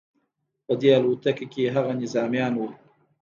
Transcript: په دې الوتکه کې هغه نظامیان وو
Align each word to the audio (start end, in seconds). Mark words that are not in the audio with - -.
په 0.65 0.73
دې 0.81 0.89
الوتکه 0.97 1.45
کې 1.53 1.73
هغه 1.75 1.91
نظامیان 2.01 2.53
وو 2.55 2.67